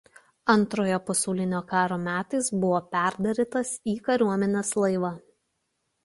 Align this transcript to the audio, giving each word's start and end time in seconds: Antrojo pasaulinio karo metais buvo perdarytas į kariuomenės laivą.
Antrojo 0.51 0.97
pasaulinio 1.09 1.59
karo 1.73 1.99
metais 2.05 2.49
buvo 2.63 2.79
perdarytas 2.95 3.73
į 3.93 3.95
kariuomenės 4.09 4.73
laivą. 4.85 5.13